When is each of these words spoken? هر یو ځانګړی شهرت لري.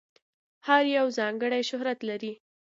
هر 0.67 0.83
یو 0.97 1.05
ځانګړی 1.17 1.61
شهرت 1.69 1.99
لري. 2.09 2.33